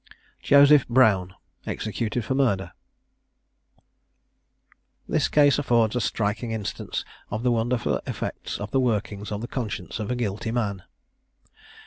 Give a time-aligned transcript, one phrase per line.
[0.41, 1.35] JOSEPH BROWN.
[1.67, 2.71] EXECUTED FOR MURDER.
[5.07, 9.47] This case affords a striking instance of the wonderful effect of the workings of the
[9.47, 10.81] conscience of a guilty man.